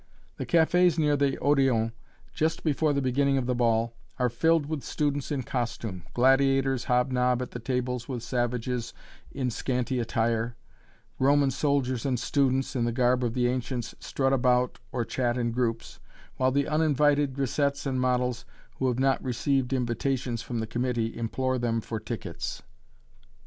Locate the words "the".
0.37-0.47, 1.15-1.33, 2.91-3.03, 3.45-3.53, 7.51-7.59, 12.85-12.91, 13.35-13.45, 16.51-16.67, 20.57-20.65